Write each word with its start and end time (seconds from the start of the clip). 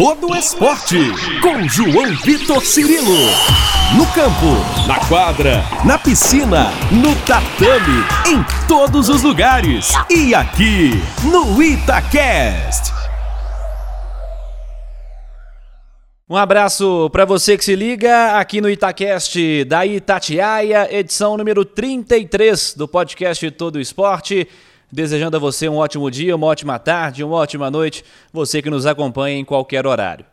todo 0.00 0.34
esporte. 0.34 0.96
Com 1.42 1.68
João 1.68 2.16
Vitor 2.24 2.64
Cirilo. 2.64 3.18
No 3.98 4.06
campo, 4.14 4.86
na 4.88 4.98
quadra, 5.06 5.62
na 5.84 5.98
piscina, 5.98 6.70
no 6.90 7.14
tatame, 7.26 8.02
em 8.26 8.42
todos 8.66 9.10
os 9.10 9.22
lugares. 9.22 9.92
E 10.08 10.34
aqui, 10.34 10.92
no 11.22 11.62
Itacast. 11.62 12.94
Um 16.26 16.36
abraço 16.36 17.10
para 17.10 17.26
você 17.26 17.58
que 17.58 17.64
se 17.66 17.76
liga 17.76 18.38
aqui 18.38 18.62
no 18.62 18.70
Itacast 18.70 19.64
da 19.66 19.84
Itatiaia, 19.84 20.88
edição 20.90 21.36
número 21.36 21.62
33 21.62 22.72
do 22.74 22.88
podcast 22.88 23.50
Todo 23.50 23.78
Esporte. 23.78 24.48
Desejando 24.92 25.36
a 25.36 25.40
você 25.40 25.68
um 25.68 25.76
ótimo 25.76 26.10
dia, 26.10 26.34
uma 26.34 26.48
ótima 26.48 26.76
tarde, 26.76 27.22
uma 27.22 27.36
ótima 27.36 27.70
noite, 27.70 28.04
você 28.32 28.60
que 28.60 28.68
nos 28.68 28.86
acompanha 28.86 29.38
em 29.38 29.44
qualquer 29.44 29.86
horário. 29.86 30.26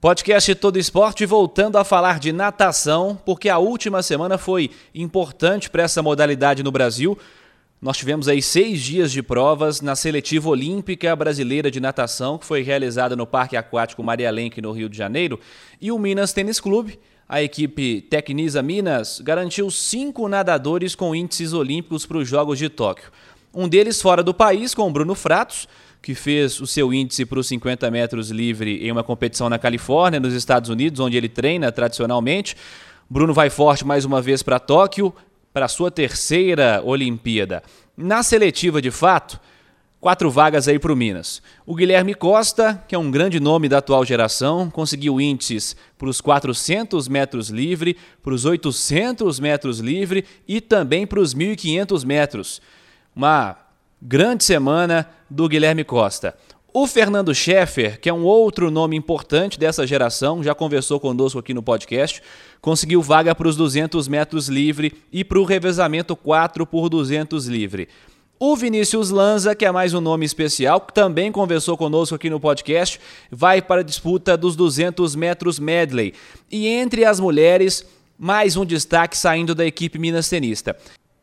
Podcast 0.00 0.52
Todo 0.56 0.76
Esporte 0.76 1.24
voltando 1.24 1.78
a 1.78 1.84
falar 1.84 2.18
de 2.18 2.32
natação, 2.32 3.16
porque 3.24 3.48
a 3.48 3.58
última 3.58 4.02
semana 4.02 4.36
foi 4.36 4.72
importante 4.92 5.70
para 5.70 5.84
essa 5.84 6.02
modalidade 6.02 6.64
no 6.64 6.72
Brasil. 6.72 7.16
Nós 7.80 7.96
tivemos 7.96 8.26
aí 8.26 8.42
seis 8.42 8.82
dias 8.82 9.12
de 9.12 9.22
provas 9.22 9.80
na 9.80 9.94
seletiva 9.94 10.48
olímpica 10.48 11.14
brasileira 11.14 11.70
de 11.70 11.78
natação, 11.78 12.38
que 12.38 12.44
foi 12.44 12.62
realizada 12.62 13.14
no 13.14 13.24
Parque 13.24 13.56
Aquático 13.56 14.02
Maria 14.02 14.32
Lenk, 14.32 14.60
no 14.60 14.72
Rio 14.72 14.88
de 14.88 14.98
Janeiro, 14.98 15.38
e 15.80 15.92
o 15.92 15.98
Minas 16.00 16.32
Tênis 16.32 16.58
Clube, 16.58 16.98
a 17.28 17.40
equipe 17.40 18.00
Tecnisa 18.02 18.62
Minas, 18.62 19.20
garantiu 19.20 19.70
cinco 19.70 20.28
nadadores 20.28 20.96
com 20.96 21.14
índices 21.14 21.52
olímpicos 21.52 22.04
para 22.04 22.18
os 22.18 22.28
Jogos 22.28 22.58
de 22.58 22.68
Tóquio. 22.68 23.10
Um 23.54 23.68
deles 23.68 24.00
fora 24.00 24.22
do 24.22 24.32
país, 24.32 24.74
com 24.74 24.88
o 24.88 24.90
Bruno 24.90 25.14
Fratos, 25.14 25.68
que 26.00 26.14
fez 26.14 26.58
o 26.60 26.66
seu 26.66 26.92
índice 26.92 27.26
para 27.26 27.38
os 27.38 27.46
50 27.46 27.90
metros 27.90 28.30
livre 28.30 28.84
em 28.84 28.90
uma 28.90 29.04
competição 29.04 29.48
na 29.48 29.58
Califórnia, 29.58 30.18
nos 30.18 30.32
Estados 30.32 30.70
Unidos, 30.70 31.00
onde 31.00 31.16
ele 31.16 31.28
treina 31.28 31.70
tradicionalmente. 31.70 32.56
Bruno 33.10 33.34
vai 33.34 33.50
forte 33.50 33.84
mais 33.84 34.06
uma 34.06 34.22
vez 34.22 34.42
para 34.42 34.58
Tóquio, 34.58 35.14
para 35.52 35.68
sua 35.68 35.90
terceira 35.90 36.80
Olimpíada. 36.82 37.62
Na 37.94 38.22
seletiva, 38.22 38.80
de 38.80 38.90
fato, 38.90 39.38
quatro 40.00 40.30
vagas 40.30 40.66
aí 40.66 40.78
para 40.78 40.92
o 40.92 40.96
Minas. 40.96 41.42
O 41.66 41.74
Guilherme 41.74 42.14
Costa, 42.14 42.82
que 42.88 42.94
é 42.94 42.98
um 42.98 43.10
grande 43.10 43.38
nome 43.38 43.68
da 43.68 43.78
atual 43.78 44.02
geração, 44.04 44.70
conseguiu 44.70 45.20
índices 45.20 45.76
para 45.98 46.08
os 46.08 46.22
400 46.22 47.06
metros 47.06 47.50
livre, 47.50 47.98
para 48.22 48.32
os 48.32 48.46
800 48.46 49.38
metros 49.38 49.78
livre 49.78 50.24
e 50.48 50.58
também 50.60 51.06
para 51.06 51.20
os 51.20 51.34
1.500 51.34 52.04
metros. 52.06 52.62
Uma 53.14 53.58
grande 54.00 54.42
semana 54.42 55.06
do 55.28 55.46
Guilherme 55.46 55.84
Costa. 55.84 56.34
O 56.72 56.86
Fernando 56.86 57.34
Scheffer, 57.34 58.00
que 58.00 58.08
é 58.08 58.12
um 58.12 58.24
outro 58.24 58.70
nome 58.70 58.96
importante 58.96 59.58
dessa 59.58 59.86
geração, 59.86 60.42
já 60.42 60.54
conversou 60.54 60.98
conosco 60.98 61.38
aqui 61.38 61.52
no 61.52 61.62
podcast, 61.62 62.22
conseguiu 62.62 63.02
vaga 63.02 63.34
para 63.34 63.46
os 63.46 63.54
200 63.54 64.08
metros 64.08 64.48
livre 64.48 64.94
e 65.12 65.22
para 65.22 65.38
o 65.38 65.44
revezamento 65.44 66.16
4 66.16 66.66
por 66.66 66.88
200 66.88 67.46
livre. 67.46 67.86
O 68.40 68.56
Vinícius 68.56 69.10
Lanza, 69.10 69.54
que 69.54 69.66
é 69.66 69.70
mais 69.70 69.92
um 69.92 70.00
nome 70.00 70.24
especial, 70.24 70.80
que 70.80 70.94
também 70.94 71.30
conversou 71.30 71.76
conosco 71.76 72.14
aqui 72.14 72.30
no 72.30 72.40
podcast, 72.40 72.98
vai 73.30 73.60
para 73.60 73.82
a 73.82 73.84
disputa 73.84 74.38
dos 74.38 74.56
200 74.56 75.14
metros 75.14 75.58
medley. 75.58 76.14
E 76.50 76.66
entre 76.66 77.04
as 77.04 77.20
mulheres, 77.20 77.86
mais 78.18 78.56
um 78.56 78.64
destaque 78.64 79.18
saindo 79.18 79.54
da 79.54 79.66
equipe 79.66 79.98
minas 79.98 80.30
tenista. 80.30 80.74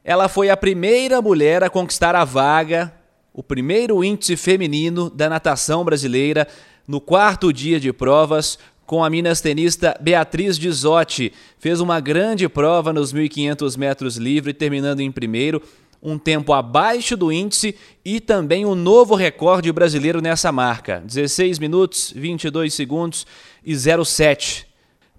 Ela 0.09 0.27
foi 0.27 0.49
a 0.49 0.57
primeira 0.57 1.21
mulher 1.21 1.63
a 1.63 1.69
conquistar 1.69 2.15
a 2.15 2.25
vaga 2.25 2.91
o 3.31 3.43
primeiro 3.43 4.03
índice 4.03 4.35
feminino 4.35 5.07
da 5.07 5.29
natação 5.29 5.85
brasileira 5.85 6.47
no 6.87 6.99
quarto 6.99 7.53
dia 7.53 7.79
de 7.79 7.93
provas 7.93 8.57
com 8.87 9.03
a 9.03 9.09
minas 9.11 9.39
tenista 9.39 9.95
Beatriz 10.01 10.57
Dizotti. 10.57 11.31
Fez 11.59 11.79
uma 11.79 11.99
grande 11.99 12.49
prova 12.49 12.91
nos 12.91 13.13
1.500 13.13 13.77
metros 13.77 14.17
livre, 14.17 14.51
terminando 14.51 14.99
em 14.99 15.11
primeiro, 15.11 15.61
um 16.01 16.17
tempo 16.17 16.53
abaixo 16.53 17.15
do 17.15 17.31
índice 17.31 17.75
e 18.03 18.19
também 18.19 18.65
um 18.65 18.73
novo 18.73 19.13
recorde 19.13 19.71
brasileiro 19.71 20.23
nessa 20.23 20.51
marca: 20.51 21.03
16 21.05 21.59
minutos, 21.59 22.11
22 22.15 22.73
segundos 22.73 23.27
e 23.63 23.75
07 23.77 24.65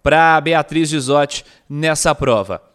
para 0.02 0.40
Beatriz 0.40 0.88
Dizotti 0.88 1.44
nessa 1.68 2.12
prova. 2.12 2.69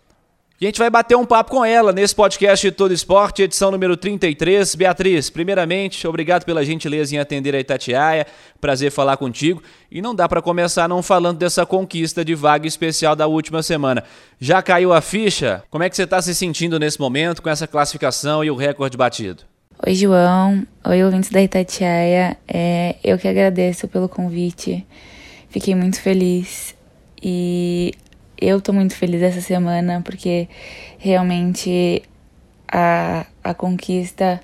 E 0.60 0.66
a 0.66 0.70
gente 0.70 0.80
vai 0.80 0.90
bater 0.90 1.18
um 1.18 1.26
papo 1.26 1.52
com 1.52 1.66
ela 1.66 1.92
nesse 1.92 2.16
podcast 2.16 2.72
Todo 2.72 2.94
Esporte, 2.94 3.42
edição 3.42 3.72
número 3.72 3.98
33. 3.98 4.74
Beatriz, 4.76 5.30
primeiramente, 5.30 6.08
obrigado 6.08 6.46
pela 6.46 6.64
gentileza 6.64 7.14
em 7.14 7.20
atender 7.20 7.54
a 7.54 7.60
Itatiaia. 7.60 8.26
Prazer 8.62 8.90
falar 8.90 9.18
contigo. 9.18 9.62
E 9.92 10.02
não 10.02 10.16
dá 10.16 10.30
para 10.30 10.42
começar 10.42 10.88
não 10.88 11.04
falando 11.04 11.40
dessa 11.40 11.66
conquista 11.66 12.24
de 12.24 12.34
vaga 12.34 12.66
especial 12.66 13.18
da 13.18 13.28
última 13.28 13.62
semana. 13.62 14.02
Já 14.40 14.62
caiu 14.62 14.94
a 14.94 15.02
ficha? 15.02 15.62
Como 15.70 15.84
é 15.84 15.90
que 15.90 15.96
você 15.98 16.04
está 16.04 16.22
se 16.22 16.34
sentindo 16.34 16.80
nesse 16.80 17.02
momento 17.02 17.42
com 17.42 17.50
essa 17.50 17.68
classificação 17.68 18.42
e 18.42 18.50
o 18.50 18.56
recorde 18.56 18.96
batido? 18.96 19.44
Oi, 19.86 19.94
João. 19.94 20.66
Oi, 20.88 21.04
ouvintes 21.04 21.32
da 21.32 21.44
Itatiaia. 21.44 22.38
É, 22.48 22.96
eu 23.04 23.18
que 23.18 23.28
agradeço 23.28 23.90
pelo 23.90 24.08
convite. 24.08 24.88
Fiquei 25.50 25.76
muito 25.76 26.00
feliz. 26.02 26.74
E 27.22 27.94
eu 28.40 28.60
tô 28.62 28.74
muito 28.74 28.96
feliz 28.96 29.22
essa 29.22 29.42
semana 29.42 30.02
porque 30.04 30.48
realmente 30.98 32.04
a, 32.68 33.26
a 33.44 33.54
conquista 33.54 34.42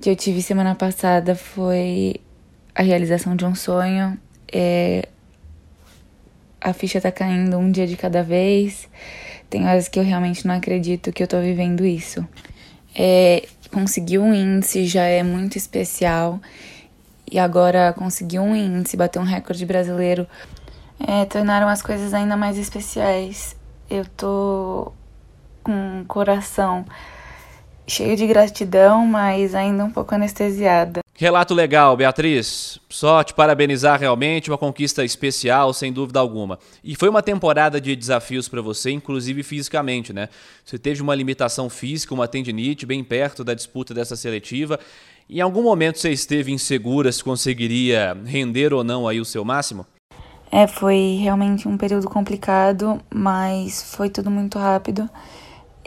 que 0.00 0.10
eu 0.10 0.16
tive 0.16 0.42
semana 0.42 0.74
passada 0.74 1.34
foi 1.34 2.16
a 2.74 2.82
realização 2.82 3.34
de 3.34 3.44
um 3.44 3.54
sonho. 3.54 4.18
É, 4.52 5.08
a 6.60 6.72
ficha 6.72 7.00
tá 7.00 7.10
caindo 7.10 7.56
um 7.58 7.70
dia 7.70 7.86
de 7.86 7.96
cada 7.96 8.22
vez. 8.22 8.88
Tem 9.50 9.66
horas 9.66 9.88
que 9.88 9.98
eu 9.98 10.04
realmente 10.04 10.46
não 10.46 10.54
acredito 10.54 11.12
que 11.12 11.22
eu 11.22 11.26
tô 11.26 11.40
vivendo 11.40 11.84
isso. 11.84 12.26
É, 12.94 13.46
conseguir 13.72 14.18
um 14.18 14.34
índice 14.34 14.86
já 14.86 15.04
é 15.04 15.22
muito 15.22 15.56
especial. 15.56 16.40
E 17.30 17.38
agora 17.38 17.92
conseguir 17.92 18.38
um 18.38 18.54
índice, 18.56 18.96
bater 18.96 19.18
um 19.18 19.24
recorde 19.24 19.64
brasileiro 19.66 20.26
é, 20.98 21.24
tornaram 21.24 21.68
as 21.68 21.82
coisas 21.82 22.12
ainda 22.12 22.36
mais 22.36 22.58
especiais. 22.58 23.56
Eu 23.88 24.04
tô 24.04 24.92
com 25.62 26.02
o 26.02 26.04
coração 26.06 26.84
cheio 27.86 28.16
de 28.16 28.26
gratidão, 28.26 29.06
mas 29.06 29.54
ainda 29.54 29.84
um 29.84 29.90
pouco 29.90 30.14
anestesiada. 30.14 31.00
Relato 31.14 31.52
legal, 31.52 31.96
Beatriz. 31.96 32.78
Só 32.88 33.24
te 33.24 33.34
parabenizar 33.34 33.98
realmente, 33.98 34.50
uma 34.50 34.58
conquista 34.58 35.04
especial, 35.04 35.72
sem 35.72 35.92
dúvida 35.92 36.20
alguma. 36.20 36.60
E 36.84 36.94
foi 36.94 37.08
uma 37.08 37.22
temporada 37.22 37.80
de 37.80 37.96
desafios 37.96 38.48
para 38.48 38.62
você, 38.62 38.92
inclusive 38.92 39.42
fisicamente, 39.42 40.12
né? 40.12 40.28
Você 40.64 40.78
teve 40.78 41.02
uma 41.02 41.14
limitação 41.14 41.68
física, 41.68 42.14
uma 42.14 42.28
tendinite, 42.28 42.86
bem 42.86 43.02
perto 43.02 43.42
da 43.42 43.52
disputa 43.52 43.92
dessa 43.92 44.14
seletiva. 44.14 44.78
Em 45.28 45.40
algum 45.40 45.62
momento 45.62 45.98
você 45.98 46.10
esteve 46.10 46.52
insegura 46.52 47.10
se 47.10 47.24
conseguiria 47.24 48.16
render 48.24 48.72
ou 48.72 48.84
não 48.84 49.08
aí 49.08 49.20
o 49.20 49.24
seu 49.24 49.44
máximo? 49.44 49.84
É, 50.50 50.66
foi 50.66 51.18
realmente 51.20 51.68
um 51.68 51.76
período 51.76 52.08
complicado, 52.08 53.00
mas 53.12 53.94
foi 53.94 54.08
tudo 54.08 54.30
muito 54.30 54.58
rápido. 54.58 55.08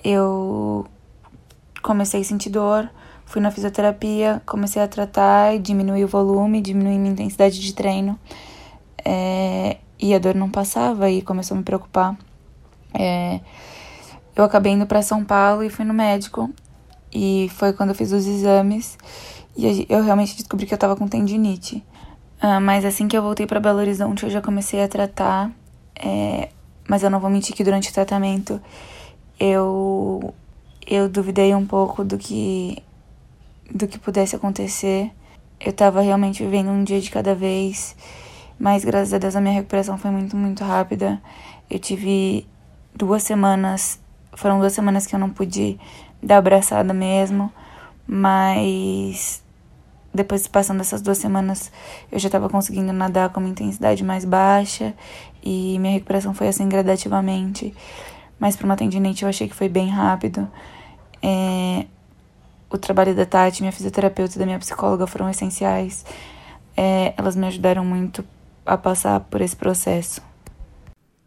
Eu 0.04 0.86
comecei 1.82 2.22
a 2.22 2.24
sentir 2.24 2.50
dor, 2.50 2.90
fui 3.26 3.42
na 3.42 3.50
fisioterapia, 3.50 4.42
comecei 4.46 4.82
a 4.82 4.88
tratar, 4.88 5.58
diminuí 5.58 6.04
o 6.04 6.08
volume, 6.08 6.62
diminuí 6.62 6.98
minha 6.98 7.12
intensidade 7.12 7.60
de 7.60 7.74
treino. 7.74 8.20
É, 9.04 9.78
e 10.00 10.14
a 10.14 10.20
dor 10.20 10.36
não 10.36 10.50
passava 10.50 11.10
e 11.10 11.22
começou 11.22 11.56
a 11.56 11.58
me 11.58 11.64
preocupar. 11.64 12.16
É, 12.94 13.40
eu 14.36 14.44
acabei 14.44 14.74
indo 14.74 14.86
para 14.86 15.02
São 15.02 15.24
Paulo 15.24 15.64
e 15.64 15.70
fui 15.70 15.86
no 15.86 15.94
médico. 15.94 16.50
E 17.14 17.50
foi 17.56 17.74
quando 17.74 17.90
eu 17.90 17.96
fiz 17.96 18.12
os 18.12 18.26
exames 18.26 18.98
e 19.56 19.86
eu 19.90 20.02
realmente 20.02 20.36
descobri 20.36 20.66
que 20.66 20.74
eu 20.74 20.78
tava 20.78 20.96
com 20.96 21.08
tendinite. 21.08 21.84
Ah, 22.44 22.60
mas 22.60 22.84
assim 22.84 23.08
que 23.08 23.16
eu 23.16 23.22
voltei 23.22 23.46
para 23.46 23.60
Belo 23.60 23.78
Horizonte, 23.78 24.24
eu 24.24 24.30
já 24.32 24.42
comecei 24.42 24.84
a 24.84 24.88
tratar. 24.88 25.52
É, 25.96 26.50
mas 26.90 27.04
eu 27.04 27.10
não 27.12 27.20
vou 27.20 27.30
mentir 27.30 27.56
que 27.56 27.64
durante 27.64 27.90
o 27.92 27.94
tratamento 27.94 28.60
eu 29.40 30.34
eu 30.88 31.08
duvidei 31.08 31.54
um 31.54 31.66
pouco 31.66 32.04
do 32.04 32.18
que 32.18 32.82
do 33.74 33.88
que 33.88 34.00
pudesse 34.00 34.36
acontecer. 34.36 35.12
Eu 35.60 35.72
tava 35.74 36.02
realmente 36.02 36.44
vivendo 36.44 36.70
um 36.70 36.84
dia 36.84 37.00
de 37.00 37.12
cada 37.12 37.36
vez, 37.36 37.96
mas 38.60 38.84
graças 38.84 39.14
a 39.14 39.20
Deus 39.20 39.36
a 39.36 39.42
minha 39.42 39.54
recuperação 39.54 39.98
foi 39.98 40.10
muito, 40.12 40.36
muito 40.36 40.64
rápida. 40.64 41.22
Eu 41.70 41.80
tive 41.80 42.48
duas 42.96 43.24
semanas, 43.24 44.00
foram 44.34 44.60
duas 44.60 44.74
semanas 44.74 45.06
que 45.06 45.16
eu 45.16 45.20
não 45.20 45.30
pude 45.30 45.80
dar 46.24 46.38
abraçada 46.38 46.94
mesmo, 46.94 47.52
mas 48.08 49.44
depois 50.14 50.48
passando 50.48 50.82
essas 50.82 51.02
duas 51.02 51.18
semanas, 51.18 51.72
eu 52.12 52.20
já 52.20 52.28
estava 52.28 52.50
conseguindo 52.50 52.92
nadar 52.92 53.30
com 53.30 53.40
uma 53.40 53.50
intensidade 53.50 54.04
mais 54.04 54.26
baixa 54.26 54.94
e 55.42 55.78
minha 55.80 55.94
recuperação 55.94 56.34
foi 56.34 56.48
assim 56.48 56.68
gradativamente. 56.68 57.74
Mas 58.40 58.56
para 58.56 58.66
uma 58.66 58.76
tendinite 58.76 59.24
eu 59.24 59.30
achei 59.30 59.48
que 59.48 59.56
foi 59.56 59.70
bem 59.70 59.88
rápido. 59.88 60.48
É, 61.22 61.86
o 62.70 62.78
trabalho 62.78 63.16
da 63.16 63.26
Tati, 63.26 63.62
minha 63.62 63.72
fisioterapeuta 63.72 64.36
e 64.36 64.40
da 64.40 64.46
minha 64.46 64.60
psicóloga 64.60 65.06
foram 65.06 65.30
essenciais. 65.30 66.06
É, 66.76 67.14
elas 67.18 67.36
me 67.36 67.46
ajudaram 67.48 67.86
muito 67.86 68.24
a 68.66 68.78
passar 68.78 69.20
por 69.22 69.42
esse 69.42 69.56
processo. 69.56 70.22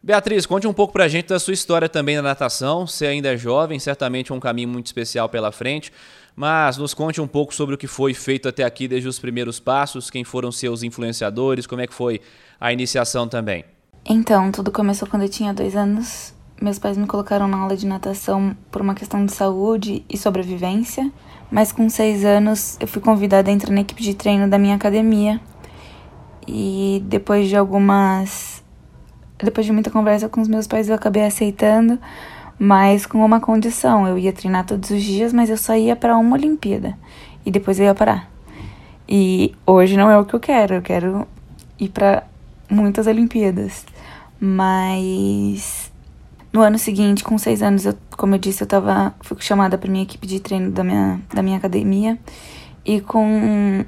Beatriz, 0.05 0.45
conte 0.45 0.67
um 0.67 0.73
pouco 0.75 0.93
pra 0.93 1.09
gente 1.09 1.29
da 1.29 1.39
sua 1.39 1.55
história 1.55 1.89
também 1.89 2.15
na 2.17 2.21
natação. 2.21 2.87
Você 2.87 3.07
ainda 3.07 3.33
é 3.33 3.39
jovem, 3.39 3.79
certamente 3.79 4.31
é 4.31 4.35
um 4.35 4.39
caminho 4.39 4.69
muito 4.69 4.85
especial 4.85 5.31
pela 5.31 5.51
frente, 5.51 5.91
mas 6.37 6.77
nos 6.77 6.93
conte 6.93 7.23
um 7.23 7.27
pouco 7.27 7.55
sobre 7.55 7.75
o 7.75 7.79
que 7.79 7.87
foi 7.87 8.13
feito 8.13 8.47
até 8.47 8.65
aqui 8.65 8.87
desde 8.87 9.09
os 9.09 9.19
primeiros 9.19 9.59
passos, 9.59 10.11
quem 10.11 10.23
foram 10.23 10.53
seus 10.53 10.83
influenciadores, 10.83 11.67
como 11.67 11.81
é 11.81 11.87
que 11.87 11.95
foi 11.95 12.21
a 12.61 12.71
iniciação 12.71 13.27
também. 13.27 13.65
Então, 14.05 14.53
tudo 14.53 14.71
começou 14.71 15.09
quando 15.09 15.23
eu 15.23 15.29
tinha 15.31 15.55
dois 15.55 15.75
anos. 15.75 16.35
Meus 16.61 16.79
pais 16.79 16.99
me 16.99 17.07
colocaram 17.07 17.49
na 17.49 17.57
aula 17.57 17.75
de 17.75 17.87
natação 17.87 18.55
por 18.71 18.83
uma 18.83 18.95
questão 18.95 19.25
de 19.25 19.33
saúde 19.33 20.05
e 20.07 20.19
sobrevivência, 20.19 21.11
mas 21.51 21.73
com 21.73 21.89
seis 21.89 22.27
anos 22.27 22.77
eu 22.79 22.87
fui 22.87 23.01
convidada 23.01 23.51
a 23.51 23.55
entrar 23.55 23.73
na 23.73 23.81
equipe 23.81 24.03
de 24.03 24.13
treino 24.13 24.51
da 24.51 24.59
minha 24.59 24.77
academia. 24.77 25.41
E 26.47 27.03
depois 27.07 27.49
de 27.49 27.57
algumas 27.57 28.63
depois 29.39 29.67
de 29.67 29.73
muita 29.73 29.91
conversa 29.91 30.29
com 30.29 30.41
os 30.41 30.49
meus 30.49 30.67
pais, 30.67 30.89
eu 30.89 30.95
acabei 30.95 31.25
aceitando, 31.25 31.99
mas 32.59 33.07
com 33.07 33.25
uma 33.25 33.41
condição: 33.41 34.07
eu 34.07 34.19
ia 34.19 34.33
treinar 34.33 34.65
todos 34.65 34.91
os 34.91 35.03
dias, 35.03 35.33
mas 35.33 35.51
eu 35.51 35.57
só 35.57 35.75
ia 35.77 35.97
para 35.97 36.17
uma 36.17 36.37
Olimpíada 36.37 36.97
e 37.45 37.51
depois 37.51 37.79
eu 37.79 37.87
ia 37.87 37.95
parar. 37.95 38.31
E 39.09 39.55
hoje 39.67 39.97
não 39.97 40.11
é 40.11 40.19
o 40.19 40.25
que 40.25 40.35
eu 40.35 40.41
quero, 40.41 40.75
eu 40.75 40.83
quero 40.83 41.27
ir 41.79 41.89
para 41.89 42.25
muitas 42.71 43.07
Olimpíadas. 43.07 43.85
Mas 44.41 45.93
no 46.53 46.61
ano 46.61 46.79
seguinte, 46.79 47.25
com 47.25 47.37
seis 47.37 47.63
anos, 47.63 47.85
eu, 47.85 47.95
como 48.17 48.35
eu 48.35 48.39
disse, 48.39 48.63
eu 48.63 48.67
tava, 48.67 49.15
fui 49.21 49.37
chamada 49.41 49.77
para 49.77 49.91
minha 49.91 50.05
equipe 50.05 50.27
de 50.27 50.41
treino 50.41 50.71
da 50.71 50.85
minha, 50.85 51.21
da 51.33 51.43
minha 51.43 51.57
academia. 51.57 52.19
E 52.85 53.01
com 53.01 53.85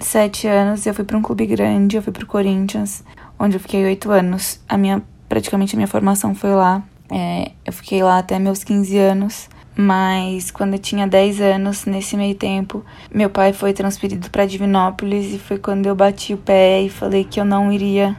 sete 0.00 0.46
anos, 0.46 0.86
eu 0.86 0.94
fui 0.94 1.04
para 1.04 1.16
um 1.16 1.22
clube 1.22 1.46
grande, 1.46 1.96
eu 1.96 2.02
fui 2.02 2.12
pro 2.12 2.26
Corinthians 2.26 3.04
onde 3.38 3.56
eu 3.56 3.60
fiquei 3.60 3.84
oito 3.84 4.10
anos. 4.10 4.60
A 4.68 4.76
minha, 4.76 5.02
praticamente 5.28 5.74
a 5.74 5.76
minha 5.76 5.88
formação 5.88 6.34
foi 6.34 6.54
lá. 6.54 6.82
É, 7.10 7.52
eu 7.64 7.72
fiquei 7.72 8.02
lá 8.02 8.18
até 8.18 8.38
meus 8.38 8.64
15 8.64 8.98
anos. 8.98 9.48
Mas 9.80 10.50
quando 10.50 10.72
eu 10.72 10.78
tinha 10.78 11.06
10 11.06 11.40
anos, 11.40 11.84
nesse 11.84 12.16
meio 12.16 12.34
tempo, 12.34 12.84
meu 13.14 13.30
pai 13.30 13.52
foi 13.52 13.72
transferido 13.72 14.28
para 14.28 14.44
Divinópolis 14.44 15.32
e 15.32 15.38
foi 15.38 15.56
quando 15.56 15.86
eu 15.86 15.94
bati 15.94 16.34
o 16.34 16.36
pé 16.36 16.82
e 16.82 16.88
falei 16.88 17.22
que 17.22 17.38
eu 17.38 17.44
não 17.44 17.70
iria 17.70 18.16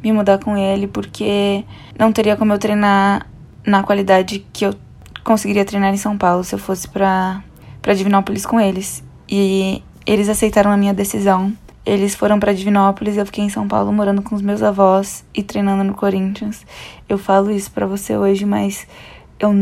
me 0.00 0.12
mudar 0.12 0.38
com 0.38 0.56
ele 0.56 0.86
porque 0.86 1.64
não 1.98 2.12
teria 2.12 2.36
como 2.36 2.52
eu 2.52 2.58
treinar 2.60 3.26
na 3.66 3.82
qualidade 3.82 4.46
que 4.52 4.64
eu 4.64 4.74
conseguiria 5.24 5.64
treinar 5.64 5.92
em 5.92 5.96
São 5.96 6.16
Paulo 6.16 6.44
se 6.44 6.54
eu 6.54 6.60
fosse 6.60 6.86
para 6.86 7.42
para 7.82 7.94
Divinópolis 7.94 8.46
com 8.46 8.60
eles. 8.60 9.02
E 9.28 9.82
eles 10.06 10.28
aceitaram 10.28 10.70
a 10.70 10.76
minha 10.76 10.94
decisão 10.94 11.52
eles 11.90 12.14
foram 12.14 12.38
para 12.38 12.52
Divinópolis, 12.52 13.16
eu 13.16 13.26
fiquei 13.26 13.42
em 13.42 13.48
São 13.48 13.66
Paulo 13.66 13.92
morando 13.92 14.22
com 14.22 14.36
os 14.36 14.40
meus 14.40 14.62
avós 14.62 15.24
e 15.34 15.42
treinando 15.42 15.82
no 15.82 15.92
Corinthians. 15.92 16.64
Eu 17.08 17.18
falo 17.18 17.50
isso 17.50 17.68
para 17.72 17.84
você 17.84 18.16
hoje, 18.16 18.46
mas 18.46 18.86
eu 19.40 19.52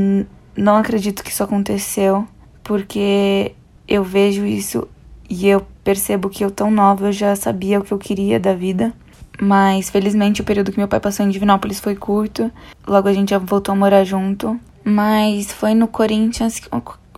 não 0.55 0.77
acredito 0.77 1.25
que 1.25 1.31
isso 1.31 1.43
aconteceu, 1.43 2.29
porque 2.63 3.55
eu 3.89 4.05
vejo 4.05 4.45
isso 4.45 4.87
e 5.31 5.49
eu 5.49 5.67
percebo 5.83 6.29
que 6.29 6.45
eu 6.45 6.51
tão 6.51 6.71
nova 6.71 7.07
eu 7.07 7.13
já 7.13 7.35
sabia 7.35 7.79
o 7.79 7.83
que 7.83 7.93
eu 7.93 7.99
queria 7.99 8.39
da 8.39 8.53
vida. 8.53 8.93
Mas 9.41 9.89
felizmente 9.89 10.43
o 10.43 10.45
período 10.45 10.71
que 10.71 10.79
meu 10.79 10.89
pai 10.89 11.01
passou 11.01 11.25
em 11.25 11.31
Divinópolis 11.31 11.81
foi 11.81 11.97
curto. 11.97 12.53
Logo 12.87 13.09
a 13.09 13.13
gente 13.15 13.31
já 13.31 13.39
voltou 13.39 13.73
a 13.73 13.77
morar 13.77 14.05
junto. 14.05 14.61
Mas 14.85 15.51
foi 15.51 15.73
no 15.73 15.89
Corinthians, 15.89 16.61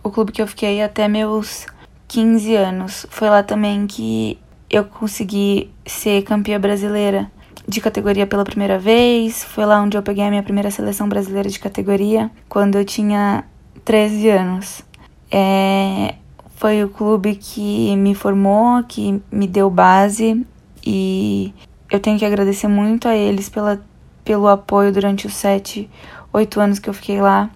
o 0.01 0.09
clube 0.09 0.31
que 0.31 0.41
eu 0.41 0.47
fiquei 0.47 0.81
até 0.81 1.09
meus 1.09 1.65
15 2.07 2.55
anos. 2.55 3.05
Foi 3.09 3.29
lá 3.29 3.43
também 3.43 3.85
que 3.87 4.37
eu 4.71 4.85
consegui 4.85 5.69
ser 5.85 6.21
campeã 6.23 6.57
brasileira 6.57 7.29
de 7.67 7.81
categoria 7.81 8.25
pela 8.25 8.45
primeira 8.45 8.79
vez. 8.79 9.43
Foi 9.43 9.65
lá 9.65 9.81
onde 9.81 9.97
eu 9.97 10.01
peguei 10.01 10.23
a 10.23 10.29
minha 10.29 10.41
primeira 10.41 10.71
seleção 10.71 11.09
brasileira 11.09 11.49
de 11.49 11.59
categoria, 11.59 12.31
quando 12.47 12.77
eu 12.77 12.85
tinha 12.85 13.43
13 13.83 14.29
anos. 14.29 14.81
É, 15.29 16.15
foi 16.55 16.83
o 16.83 16.89
clube 16.89 17.35
que 17.35 17.95
me 17.97 18.15
formou, 18.15 18.81
que 18.83 19.21
me 19.29 19.45
deu 19.45 19.69
base 19.69 20.45
e 20.85 21.53
eu 21.89 21.99
tenho 21.99 22.17
que 22.17 22.25
agradecer 22.25 22.69
muito 22.69 23.09
a 23.09 23.15
eles 23.15 23.49
pela, 23.49 23.83
pelo 24.23 24.47
apoio 24.47 24.91
durante 24.93 25.27
os 25.27 25.33
7, 25.33 25.89
8 26.31 26.59
anos 26.61 26.79
que 26.79 26.89
eu 26.89 26.93
fiquei 26.93 27.21
lá. 27.21 27.49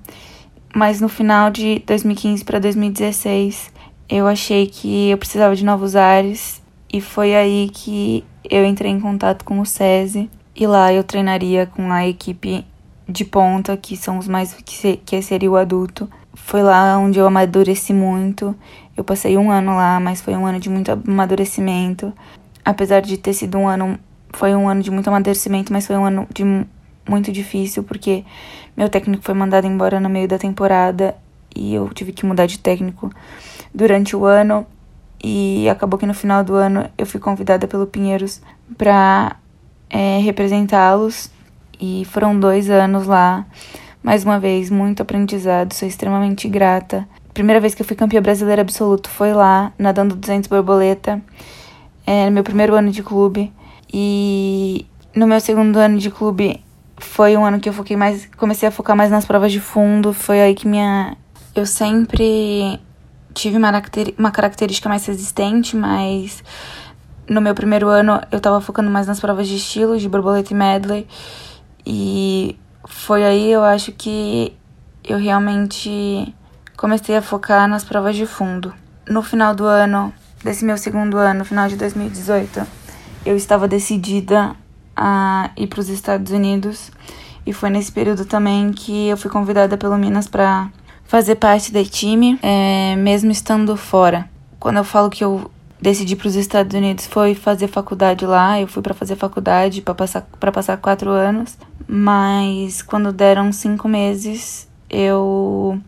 Mas 0.75 1.00
no 1.00 1.07
final 1.07 1.50
de 1.50 1.79
2015 1.88 2.44
para 2.44 2.59
2016, 2.59 3.71
eu 4.09 4.27
achei 4.27 4.67
que 4.67 5.09
eu 5.09 5.17
precisava 5.17 5.56
de 5.56 5.63
novos 5.63 5.95
ares 5.95 6.64
e 6.91 7.01
foi 7.01 7.35
aí 7.35 7.69
que 7.73 8.23
eu 8.49 8.65
entrei 8.65 8.91
em 8.91 8.99
contato 8.99 9.43
com 9.43 9.59
o 9.59 9.65
SESI 9.65 10.29
e 10.55 10.67
lá 10.67 10.93
eu 10.93 11.03
treinaria 11.03 11.65
com 11.65 11.91
a 11.91 12.07
equipe 12.07 12.65
de 13.07 13.25
ponta, 13.25 13.75
que 13.75 13.95
são 13.97 14.17
os 14.17 14.27
mais 14.27 14.53
que, 14.53 14.97
que 14.97 15.21
seria 15.21 15.51
o 15.51 15.57
adulto. 15.57 16.09
Foi 16.33 16.63
lá 16.63 16.97
onde 16.97 17.19
eu 17.19 17.27
amadureci 17.27 17.93
muito. 17.93 18.55
Eu 18.95 19.03
passei 19.03 19.37
um 19.37 19.51
ano 19.51 19.75
lá, 19.75 19.99
mas 19.99 20.21
foi 20.21 20.35
um 20.35 20.45
ano 20.45 20.59
de 20.59 20.69
muito 20.69 20.91
amadurecimento. 20.91 22.13
Apesar 22.63 23.01
de 23.01 23.17
ter 23.17 23.33
sido 23.33 23.57
um 23.57 23.67
ano, 23.67 23.99
foi 24.31 24.55
um 24.55 24.67
ano 24.67 24.81
de 24.81 24.89
muito 24.89 25.07
amadurecimento, 25.07 25.71
mas 25.71 25.85
foi 25.85 25.97
um 25.97 26.05
ano 26.05 26.27
de 26.33 26.43
muito 27.07 27.31
difícil 27.31 27.83
porque 27.83 28.23
meu 28.75 28.89
técnico 28.89 29.23
foi 29.23 29.35
mandado 29.35 29.67
embora 29.67 29.99
no 29.99 30.09
meio 30.09 30.27
da 30.27 30.38
temporada 30.38 31.15
e 31.55 31.73
eu 31.73 31.88
tive 31.89 32.11
que 32.11 32.25
mudar 32.25 32.47
de 32.47 32.59
técnico 32.59 33.11
durante 33.73 34.15
o 34.15 34.25
ano 34.25 34.65
e 35.27 35.68
acabou 35.68 35.98
que 35.98 36.06
no 36.06 36.13
final 36.13 36.44
do 36.44 36.54
ano 36.54 36.88
eu 36.95 37.04
fui 37.04 37.19
convidada 37.19 37.68
pelo 37.68 37.88
Pinheiros 37.88 38.44
para 38.77 39.38
é, 39.89 40.19
representá-los 40.19 41.31
e 41.81 42.06
foram 42.12 42.39
dois 42.39 42.69
anos 42.69 43.07
lá. 43.07 43.44
Mais 44.04 44.24
uma 44.24 44.39
vez, 44.39 44.69
muito 44.69 45.01
aprendizado, 45.01 45.74
sou 45.74 45.88
extremamente 45.88 46.48
grata. 46.48 47.07
Primeira 47.33 47.60
vez 47.60 47.74
que 47.74 47.81
eu 47.81 47.86
fui 47.88 47.95
campeã 47.95 48.22
brasileira 48.22 48.62
absoluto 48.62 49.10
foi 49.10 49.33
lá, 49.33 49.74
nadando 49.80 50.16
200 50.16 50.48
borboleta. 50.48 51.19
É, 52.06 52.27
no 52.27 52.31
meu 52.31 52.44
primeiro 52.44 52.75
ano 52.75 52.92
de 52.92 53.01
clube. 53.01 53.51
E 53.92 54.86
no 55.16 55.25
meu 55.25 55.39
segundo 55.39 55.77
ano 55.77 55.98
de 55.98 56.12
clube 56.12 56.63
foi 56.98 57.36
um 57.36 57.44
ano 57.44 57.60
que 57.60 57.68
eu 57.68 57.74
foquei 57.74 57.98
mais, 57.98 58.30
comecei 58.38 58.69
a 58.69 58.72
focar 58.72 58.95
mais 58.95 59.10
nas 59.10 59.25
provas 59.25 59.51
de 59.51 59.60
fundo. 59.60 60.13
Foi 60.13 60.39
aí 60.39 60.54
que 60.54 60.68
minha 60.68 61.18
eu 61.56 61.66
sempre 61.66 62.80
tive 63.35 63.57
uma, 63.57 64.31
característica 64.31 64.89
mais 64.89 65.05
resistente, 65.05 65.75
mas 65.75 66.41
no 67.29 67.41
meu 67.41 67.53
primeiro 67.53 67.89
ano 67.89 68.19
eu 68.31 68.39
tava 68.39 68.61
focando 68.61 68.89
mais 68.89 69.05
nas 69.05 69.19
provas 69.19 69.47
de 69.47 69.57
estilo, 69.57 69.99
de 69.99 70.09
borboleta 70.09 70.53
e 70.53 70.55
medley. 70.55 71.07
E 71.86 72.57
foi 72.88 73.24
aí 73.24 73.51
eu 73.51 73.63
acho 73.63 73.91
que 73.91 74.53
eu 75.03 75.19
realmente 75.19 76.33
comecei 76.77 77.15
a 77.15 77.21
focar 77.21 77.67
nas 77.67 77.83
provas 77.83 78.15
de 78.15 78.25
fundo. 78.25 78.74
No 79.07 79.21
final 79.21 79.53
do 79.53 79.65
ano, 79.65 80.13
desse 80.43 80.63
meu 80.63 80.77
segundo 80.77 81.17
ano, 81.17 81.43
final 81.45 81.67
de 81.67 81.75
2018, 81.75 82.65
eu 83.25 83.36
estava 83.36 83.67
decidida 83.67 84.55
a 84.95 85.51
ir 85.57 85.67
para 85.67 85.81
os 85.81 85.89
Estados 85.89 86.31
Unidos. 86.31 86.89
E 87.45 87.53
foi 87.53 87.69
nesse 87.69 87.91
período 87.91 88.25
também 88.25 88.71
que 88.71 89.10
eu 89.10 89.17
fui 89.17 89.29
convidada 89.29 89.77
pelo 89.77 89.98
Minas 89.98 90.27
para 90.27 90.69
fazer 91.05 91.35
parte 91.35 91.71
do 91.71 91.83
time, 91.83 92.38
é, 92.41 92.95
mesmo 92.95 93.31
estando 93.31 93.75
fora. 93.77 94.29
Quando 94.59 94.77
eu 94.77 94.83
falo 94.83 95.09
que 95.09 95.24
eu 95.24 95.50
decidi 95.81 96.15
para 96.15 96.27
os 96.27 96.35
Estados 96.35 96.75
Unidos 96.75 97.05
foi 97.05 97.35
fazer 97.35 97.67
faculdade 97.67 98.25
lá. 98.25 98.59
Eu 98.59 98.67
fui 98.67 98.81
para 98.81 98.93
fazer 98.93 99.15
faculdade 99.15 99.81
para 99.81 99.93
passar 99.93 100.21
para 100.39 100.51
passar 100.51 100.77
quatro 100.77 101.09
anos, 101.09 101.57
mas 101.88 102.81
quando 102.81 103.12
deram 103.12 103.51
cinco 103.51 103.88
meses 103.88 104.67
eu 104.89 105.79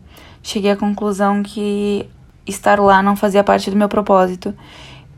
cheguei 0.42 0.70
à 0.70 0.76
conclusão 0.76 1.42
que 1.42 2.08
estar 2.46 2.80
lá 2.80 3.02
não 3.02 3.16
fazia 3.16 3.44
parte 3.44 3.70
do 3.70 3.76
meu 3.76 3.88
propósito 3.88 4.54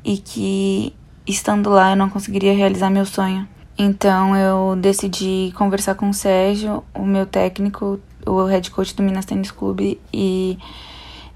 e 0.04 0.16
que 0.19 0.95
estando 1.26 1.71
lá 1.71 1.90
eu 1.90 1.97
não 1.97 2.09
conseguiria 2.09 2.54
realizar 2.54 2.90
meu 2.90 3.04
sonho. 3.04 3.47
Então 3.78 4.37
eu 4.37 4.76
decidi 4.76 5.52
conversar 5.57 5.95
com 5.95 6.11
o 6.11 6.14
Sérgio, 6.14 6.85
o 6.95 7.04
meu 7.04 7.25
técnico, 7.25 7.99
o 8.27 8.45
head 8.45 8.71
coach 8.71 8.95
do 8.95 9.03
Minas 9.03 9.25
Tênis 9.25 9.50
Clube 9.50 10.00
e 10.12 10.59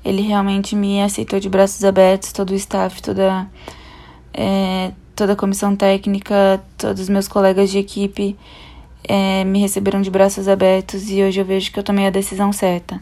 ele 0.05 0.23
realmente 0.23 0.77
me 0.77 1.03
aceitou 1.03 1.41
de 1.41 1.49
braços 1.49 1.85
abertos, 1.85 2.33
todo 2.33 2.51
o 2.51 2.55
staff, 2.55 3.03
toda, 3.03 3.47
é, 4.33 4.93
toda 5.17 5.33
a 5.33 5.37
comissão 5.37 5.75
técnica, 5.75 6.63
todos 6.77 7.03
os 7.03 7.09
meus 7.09 7.27
colegas 7.27 7.71
de 7.71 7.79
equipe 7.79 8.37
é, 9.07 9.45
me 9.45 9.61
receberam 9.61 10.01
de 10.01 10.11
braços 10.11 10.49
abertos 10.49 11.11
e 11.11 11.23
hoje 11.23 11.41
eu 11.41 11.45
vejo 11.45 11.71
que 11.73 11.79
eu 11.79 11.83
tomei 11.83 12.07
a 12.07 12.11
decisão 12.11 12.53
certa. 12.53 13.01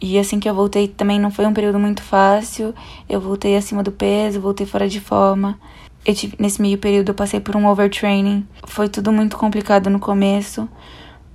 E 0.00 0.18
assim 0.18 0.40
que 0.40 0.48
eu 0.48 0.54
voltei 0.54 0.88
também 0.88 1.18
não 1.20 1.30
foi 1.30 1.46
um 1.46 1.52
período 1.52 1.78
muito 1.78 2.02
fácil, 2.02 2.74
eu 3.08 3.20
voltei 3.20 3.56
acima 3.56 3.82
do 3.82 3.92
peso, 3.92 4.40
voltei 4.40 4.66
fora 4.66 4.88
de 4.88 5.00
forma. 5.00 5.58
Tive, 6.04 6.34
nesse 6.38 6.60
meio 6.60 6.76
período 6.78 7.10
eu 7.10 7.14
passei 7.14 7.38
por 7.38 7.54
um 7.54 7.66
overtraining, 7.68 8.44
foi 8.64 8.88
tudo 8.88 9.12
muito 9.12 9.36
complicado 9.36 9.88
no 9.88 10.00
começo, 10.00 10.68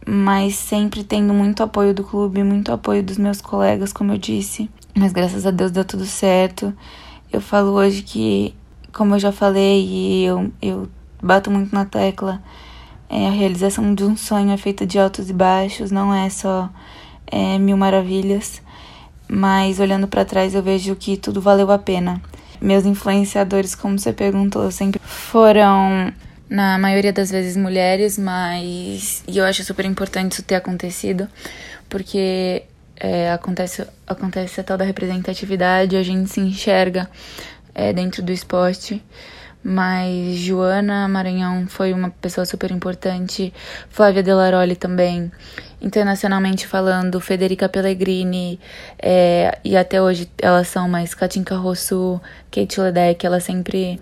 mas 0.10 0.56
sempre 0.56 1.04
tendo 1.04 1.34
muito 1.34 1.62
apoio 1.62 1.94
do 1.94 2.02
clube, 2.02 2.42
muito 2.42 2.72
apoio 2.72 3.04
dos 3.04 3.18
meus 3.18 3.42
colegas, 3.42 3.92
como 3.92 4.14
eu 4.14 4.18
disse. 4.18 4.70
Mas 4.96 5.12
graças 5.12 5.46
a 5.46 5.52
Deus 5.52 5.70
deu 5.70 5.84
tudo 5.84 6.06
certo. 6.06 6.74
Eu 7.32 7.42
falo 7.42 7.72
hoje 7.72 8.04
que, 8.04 8.56
como 8.94 9.16
eu 9.16 9.20
já 9.20 9.34
falei, 9.34 9.86
e 9.86 10.24
eu, 10.24 10.50
eu 10.62 10.88
bato 11.22 11.52
muito 11.52 11.76
na 11.76 11.84
tecla. 11.84 12.42
É, 13.10 13.28
a 13.28 13.32
realização 13.32 13.94
de 13.94 14.06
um 14.06 14.16
sonho 14.16 14.52
é 14.52 14.56
feita 14.56 14.88
de 14.88 14.98
altos 14.98 15.30
e 15.30 15.34
baixos, 15.34 15.92
não 15.92 16.14
é 16.14 16.30
só 16.30 16.70
é, 17.26 17.60
mil 17.60 17.76
maravilhas. 17.76 18.62
Mas 19.28 19.78
olhando 19.78 20.08
para 20.08 20.24
trás 20.24 20.56
eu 20.56 20.64
vejo 20.64 20.96
que 20.96 21.18
tudo 21.18 21.42
valeu 21.42 21.70
a 21.70 21.78
pena. 21.78 22.22
Meus 22.62 22.86
influenciadores, 22.86 23.76
como 23.76 24.00
você 24.00 24.14
perguntou, 24.14 24.72
sempre 24.72 25.02
foram 25.04 26.14
na 26.50 26.78
maioria 26.78 27.12
das 27.12 27.30
vezes 27.30 27.58
mulheres, 27.58 28.18
mas 28.18 29.24
e 29.28 29.38
eu 29.38 29.46
acho 29.46 29.64
super 29.64 29.86
importante 29.86 30.34
isso 30.34 30.44
ter 30.44 30.56
acontecido, 30.56 31.28
porque 31.90 32.64
é, 32.96 33.32
acontece, 33.32 33.86
acontece 34.06 34.62
a 34.62 34.64
tal 34.64 34.78
da 34.78 34.86
representatividade, 34.86 35.96
a 35.96 36.04
gente 36.04 36.30
se 36.30 36.40
enxerga 36.40 37.10
é, 37.74 37.94
dentro 37.94 38.24
do 38.24 38.32
esporte. 38.32 39.04
Mas 39.64 40.38
Joana 40.38 41.10
Maranhão 41.10 41.68
foi 41.68 41.92
uma 41.92 42.10
pessoa 42.10 42.46
super 42.46 42.72
importante, 42.72 43.54
Flávia 43.90 44.24
Delaroli 44.24 44.78
também, 44.78 45.30
internacionalmente 45.82 46.66
falando, 46.66 47.20
Federica 47.20 47.68
Pellegrini, 47.68 48.60
é, 48.98 49.58
e 49.66 49.76
até 49.76 50.02
hoje 50.02 50.30
elas 50.42 50.70
são 50.70 50.88
mais 50.88 51.14
Katinka 51.14 51.58
Rosso, 51.58 52.22
Kate 52.50 52.80
Ledeck, 52.80 53.26
elas 53.26 53.44
sempre 53.44 54.00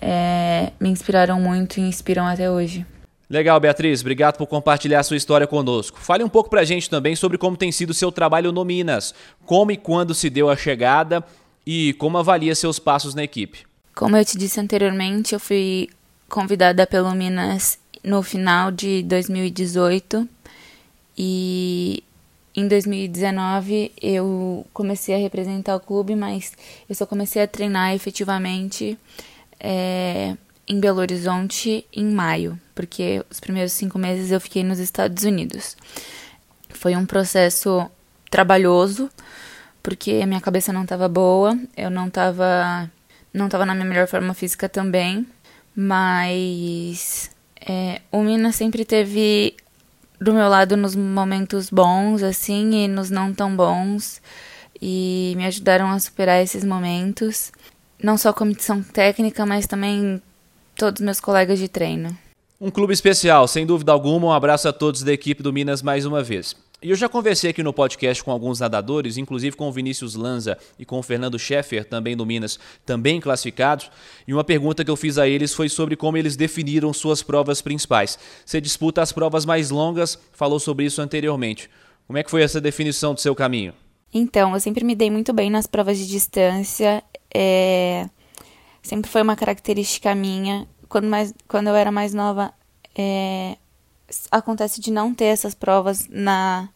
é, 0.00 0.72
me 0.80 0.88
inspiraram 0.88 1.40
muito 1.40 1.78
e 1.78 1.82
inspiram 1.82 2.26
até 2.26 2.50
hoje. 2.50 2.84
Legal, 3.28 3.58
Beatriz. 3.58 4.00
Obrigado 4.00 4.36
por 4.36 4.46
compartilhar 4.46 5.02
sua 5.02 5.16
história 5.16 5.46
conosco. 5.46 5.98
Fale 6.00 6.22
um 6.22 6.28
pouco 6.28 6.48
pra 6.48 6.64
gente 6.64 6.88
também 6.88 7.16
sobre 7.16 7.36
como 7.36 7.56
tem 7.56 7.72
sido 7.72 7.90
o 7.90 7.94
seu 7.94 8.12
trabalho 8.12 8.52
no 8.52 8.64
Minas, 8.64 9.14
como 9.44 9.72
e 9.72 9.76
quando 9.76 10.14
se 10.14 10.30
deu 10.30 10.48
a 10.48 10.56
chegada 10.56 11.24
e 11.66 11.92
como 11.94 12.18
avalia 12.18 12.54
seus 12.54 12.78
passos 12.78 13.14
na 13.14 13.24
equipe. 13.24 13.66
Como 13.94 14.16
eu 14.16 14.24
te 14.24 14.38
disse 14.38 14.60
anteriormente, 14.60 15.34
eu 15.34 15.40
fui 15.40 15.88
convidada 16.28 16.86
pelo 16.86 17.12
Minas 17.12 17.78
no 18.04 18.22
final 18.22 18.70
de 18.70 19.02
2018 19.02 20.28
e 21.18 22.04
em 22.54 22.68
2019 22.68 23.92
eu 24.00 24.64
comecei 24.72 25.14
a 25.14 25.18
representar 25.18 25.74
o 25.76 25.80
clube, 25.80 26.14
mas 26.14 26.52
eu 26.88 26.94
só 26.94 27.04
comecei 27.04 27.42
a 27.42 27.48
treinar 27.48 27.92
efetivamente 27.94 28.96
é, 29.60 30.36
em 30.66 30.80
Belo 30.80 31.00
Horizonte 31.00 31.86
em 31.92 32.06
maio, 32.06 32.58
porque 32.74 33.24
os 33.30 33.40
primeiros 33.40 33.72
cinco 33.72 33.98
meses 33.98 34.30
eu 34.30 34.40
fiquei 34.40 34.64
nos 34.64 34.78
Estados 34.78 35.24
Unidos. 35.24 35.76
Foi 36.70 36.96
um 36.96 37.06
processo 37.06 37.90
trabalhoso, 38.30 39.08
porque 39.82 40.20
a 40.22 40.26
minha 40.26 40.40
cabeça 40.40 40.72
não 40.72 40.82
estava 40.82 41.08
boa, 41.08 41.58
eu 41.76 41.90
não 41.90 42.08
estava 42.08 42.90
não 43.32 43.48
tava 43.48 43.66
na 43.66 43.74
minha 43.74 43.86
melhor 43.86 44.08
forma 44.08 44.32
física 44.32 44.68
também, 44.68 45.26
mas 45.74 47.30
é, 47.60 48.00
o 48.10 48.22
Mina 48.22 48.50
sempre 48.50 48.84
teve 48.84 49.54
do 50.18 50.32
meu 50.32 50.48
lado 50.48 50.76
nos 50.76 50.96
momentos 50.96 51.68
bons, 51.68 52.22
assim, 52.22 52.84
e 52.84 52.88
nos 52.88 53.10
não 53.10 53.34
tão 53.34 53.54
bons, 53.54 54.22
e 54.80 55.34
me 55.36 55.44
ajudaram 55.44 55.90
a 55.90 55.98
superar 55.98 56.42
esses 56.42 56.64
momentos 56.64 57.52
não 58.02 58.16
só 58.16 58.30
a 58.30 58.34
comissão 58.34 58.82
técnica, 58.82 59.44
mas 59.46 59.66
também 59.66 60.20
todos 60.76 61.02
meus 61.02 61.20
colegas 61.20 61.58
de 61.58 61.68
treino. 61.68 62.16
Um 62.60 62.70
clube 62.70 62.92
especial, 62.92 63.46
sem 63.46 63.66
dúvida 63.66 63.92
alguma. 63.92 64.28
Um 64.28 64.32
abraço 64.32 64.68
a 64.68 64.72
todos 64.72 65.02
da 65.02 65.12
equipe 65.12 65.42
do 65.42 65.52
Minas 65.52 65.82
mais 65.82 66.06
uma 66.06 66.22
vez. 66.22 66.56
E 66.82 66.90
eu 66.90 66.96
já 66.96 67.08
conversei 67.08 67.50
aqui 67.50 67.62
no 67.62 67.72
podcast 67.72 68.22
com 68.22 68.30
alguns 68.30 68.60
nadadores, 68.60 69.16
inclusive 69.16 69.56
com 69.56 69.66
o 69.68 69.72
Vinícius 69.72 70.14
Lanza 70.14 70.58
e 70.78 70.84
com 70.84 70.98
o 70.98 71.02
Fernando 71.02 71.38
Scheffer, 71.38 71.84
também 71.84 72.16
do 72.16 72.24
Minas, 72.24 72.58
também 72.84 73.20
classificados. 73.20 73.90
E 74.28 74.32
uma 74.32 74.44
pergunta 74.44 74.84
que 74.84 74.90
eu 74.90 74.96
fiz 74.96 75.16
a 75.16 75.26
eles 75.26 75.54
foi 75.54 75.68
sobre 75.68 75.96
como 75.96 76.18
eles 76.18 76.36
definiram 76.36 76.92
suas 76.92 77.22
provas 77.22 77.62
principais. 77.62 78.18
Você 78.44 78.60
disputa 78.60 79.02
as 79.02 79.10
provas 79.10 79.44
mais 79.46 79.70
longas, 79.70 80.18
falou 80.32 80.60
sobre 80.60 80.84
isso 80.84 81.00
anteriormente. 81.00 81.70
Como 82.06 82.18
é 82.18 82.22
que 82.22 82.30
foi 82.30 82.42
essa 82.42 82.60
definição 82.60 83.14
do 83.14 83.20
seu 83.20 83.34
caminho? 83.34 83.72
Então, 84.12 84.54
eu 84.54 84.60
sempre 84.60 84.84
me 84.84 84.94
dei 84.94 85.10
muito 85.10 85.32
bem 85.32 85.50
nas 85.50 85.66
provas 85.66 85.98
de 85.98 86.06
distância 86.06 87.02
é, 87.38 88.08
sempre 88.82 89.10
foi 89.10 89.20
uma 89.20 89.36
característica 89.36 90.14
minha. 90.14 90.66
Quando, 90.88 91.06
mais, 91.06 91.34
quando 91.46 91.66
eu 91.66 91.74
era 91.74 91.92
mais 91.92 92.14
nova, 92.14 92.50
é, 92.96 93.58
acontece 94.30 94.80
de 94.80 94.90
não 94.90 95.12
ter 95.12 95.26
essas 95.26 95.54
provas 95.54 96.08
na, 96.08 96.70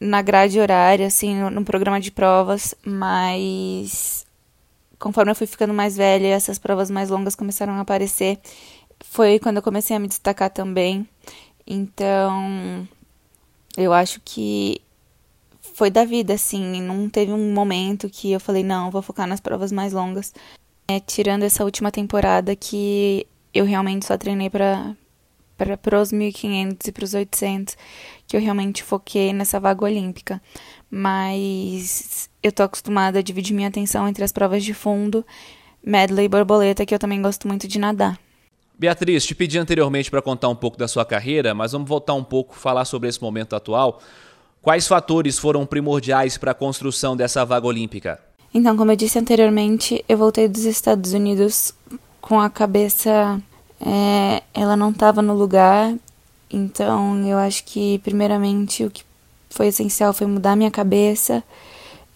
na 0.00 0.22
grade 0.22 0.58
horária, 0.58 1.06
assim, 1.06 1.38
no, 1.38 1.50
no, 1.50 1.62
programa 1.62 2.00
de 2.00 2.10
provas, 2.10 2.74
mas 2.86 4.26
conforme 4.98 5.30
eu 5.30 5.36
fui 5.36 5.46
ficando 5.46 5.74
mais 5.74 5.94
velha, 5.94 6.28
essas 6.28 6.58
provas 6.58 6.90
mais 6.90 7.10
longas 7.10 7.34
começaram 7.34 7.74
a 7.74 7.80
aparecer. 7.80 8.38
Foi 9.00 9.38
quando 9.38 9.58
eu 9.58 9.62
comecei 9.62 9.94
a 9.94 10.00
me 10.00 10.08
destacar 10.08 10.48
também. 10.48 11.06
Então, 11.66 12.88
eu 13.76 13.92
acho 13.92 14.22
que 14.24 14.80
foi 15.78 15.90
da 15.90 16.04
vida, 16.04 16.34
assim. 16.34 16.82
Não 16.82 17.08
teve 17.08 17.32
um 17.32 17.52
momento 17.52 18.10
que 18.10 18.32
eu 18.32 18.40
falei, 18.40 18.64
não, 18.64 18.90
vou 18.90 19.00
focar 19.00 19.28
nas 19.28 19.38
provas 19.38 19.70
mais 19.70 19.92
longas. 19.92 20.34
É, 20.88 20.98
tirando 20.98 21.44
essa 21.44 21.62
última 21.62 21.92
temporada 21.92 22.56
que 22.56 23.24
eu 23.54 23.64
realmente 23.64 24.04
só 24.04 24.18
treinei 24.18 24.50
para 24.50 24.96
para 25.56 26.00
os 26.00 26.12
1500 26.12 26.86
e 26.86 26.92
para 26.92 27.04
os 27.04 27.14
800, 27.14 27.76
que 28.28 28.36
eu 28.36 28.40
realmente 28.40 28.80
foquei 28.84 29.32
nessa 29.32 29.58
vaga 29.58 29.84
olímpica. 29.84 30.40
Mas 30.88 32.30
eu 32.40 32.52
tô 32.52 32.62
acostumada 32.62 33.18
a 33.18 33.22
dividir 33.22 33.54
minha 33.54 33.66
atenção 33.66 34.06
entre 34.06 34.22
as 34.22 34.30
provas 34.30 34.62
de 34.62 34.72
fundo, 34.72 35.26
medley 35.82 36.26
e 36.26 36.28
borboleta, 36.28 36.86
que 36.86 36.94
eu 36.94 36.98
também 36.98 37.20
gosto 37.20 37.48
muito 37.48 37.66
de 37.66 37.76
nadar. 37.76 38.16
Beatriz, 38.78 39.26
te 39.26 39.34
pedi 39.34 39.58
anteriormente 39.58 40.08
para 40.12 40.22
contar 40.22 40.48
um 40.48 40.54
pouco 40.54 40.76
da 40.76 40.86
sua 40.86 41.04
carreira, 41.04 41.52
mas 41.52 41.72
vamos 41.72 41.88
voltar 41.88 42.14
um 42.14 42.22
pouco, 42.22 42.54
falar 42.54 42.84
sobre 42.84 43.08
esse 43.08 43.20
momento 43.20 43.56
atual. 43.56 44.00
Quais 44.68 44.86
fatores 44.86 45.38
foram 45.38 45.64
primordiais 45.64 46.36
para 46.36 46.50
a 46.50 46.54
construção 46.54 47.16
dessa 47.16 47.42
vaga 47.42 47.66
olímpica? 47.66 48.20
Então, 48.52 48.76
como 48.76 48.92
eu 48.92 48.96
disse 48.96 49.18
anteriormente, 49.18 50.04
eu 50.06 50.18
voltei 50.18 50.46
dos 50.46 50.64
Estados 50.64 51.14
Unidos 51.14 51.72
com 52.20 52.38
a 52.38 52.50
cabeça. 52.50 53.40
É, 53.80 54.42
ela 54.52 54.76
não 54.76 54.90
estava 54.90 55.22
no 55.22 55.32
lugar, 55.32 55.94
então 56.52 57.26
eu 57.26 57.38
acho 57.38 57.64
que, 57.64 57.98
primeiramente, 58.00 58.84
o 58.84 58.90
que 58.90 59.02
foi 59.48 59.68
essencial 59.68 60.12
foi 60.12 60.26
mudar 60.26 60.54
minha 60.54 60.70
cabeça, 60.70 61.42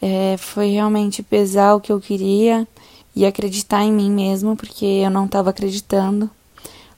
é, 0.02 0.36
foi 0.36 0.72
realmente 0.72 1.22
pesar 1.22 1.74
o 1.74 1.80
que 1.80 1.90
eu 1.90 1.98
queria 1.98 2.68
e 3.16 3.24
acreditar 3.24 3.82
em 3.82 3.90
mim 3.90 4.10
mesmo, 4.10 4.58
porque 4.58 4.84
eu 4.84 5.10
não 5.10 5.24
estava 5.24 5.48
acreditando. 5.48 6.30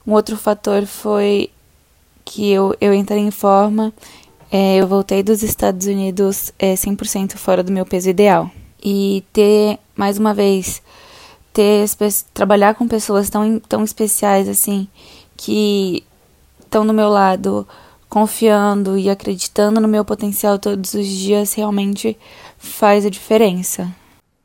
Um 0.05 0.11
outro 0.11 0.35
fator 0.35 0.85
foi 0.85 1.49
que 2.25 2.51
eu, 2.51 2.75
eu 2.81 2.93
entrei 2.93 3.21
em 3.21 3.31
forma 3.31 3.93
é, 4.51 4.77
eu 4.77 4.87
voltei 4.87 5.23
dos 5.23 5.43
Estados 5.43 5.87
Unidos 5.87 6.51
é, 6.57 6.73
100% 6.73 7.35
fora 7.37 7.63
do 7.63 7.71
meu 7.71 7.85
peso 7.85 8.09
ideal. 8.09 8.49
E 8.83 9.23
ter, 9.33 9.79
mais 9.95 10.17
uma 10.17 10.33
vez, 10.33 10.81
ter 11.53 11.85
trabalhar 12.33 12.75
com 12.75 12.87
pessoas 12.87 13.29
tão, 13.29 13.59
tão 13.59 13.83
especiais 13.83 14.47
assim, 14.47 14.87
que 15.35 16.03
estão 16.59 16.85
do 16.85 16.93
meu 16.93 17.09
lado, 17.09 17.67
confiando 18.09 18.97
e 18.97 19.09
acreditando 19.09 19.81
no 19.81 19.87
meu 19.87 20.05
potencial 20.05 20.59
todos 20.59 20.93
os 20.93 21.07
dias, 21.07 21.53
realmente 21.53 22.17
faz 22.57 23.05
a 23.05 23.09
diferença. 23.09 23.93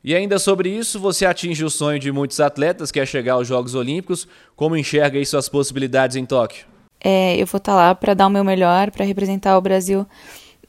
E 0.03 0.15
ainda 0.15 0.39
sobre 0.39 0.69
isso, 0.69 0.99
você 0.99 1.25
atinge 1.25 1.63
o 1.63 1.69
sonho 1.69 1.99
de 1.99 2.11
muitos 2.11 2.39
atletas, 2.39 2.91
que 2.91 2.99
é 2.99 3.05
chegar 3.05 3.33
aos 3.33 3.47
Jogos 3.47 3.75
Olímpicos. 3.75 4.27
Como 4.55 4.75
enxerga 4.75 5.19
aí 5.19 5.25
suas 5.25 5.47
possibilidades 5.47 6.15
em 6.15 6.25
Tóquio? 6.25 6.65
É, 7.03 7.35
eu 7.35 7.45
vou 7.47 7.57
estar 7.57 7.73
tá 7.73 7.75
lá 7.75 7.95
para 7.95 8.13
dar 8.13 8.27
o 8.27 8.29
meu 8.29 8.43
melhor, 8.43 8.91
para 8.91 9.05
representar 9.05 9.57
o 9.57 9.61
Brasil 9.61 10.05